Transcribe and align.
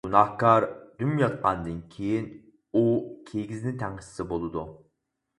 گۇناھكار 0.05 0.63
دۈم 1.01 1.11
ياتقاندىن 1.23 1.75
كېيىن 1.95 2.25
ئۇ 2.79 2.83
كىگىزنى 3.27 3.75
تەڭشىسە 3.83 4.25
بولىدۇ. 4.33 4.65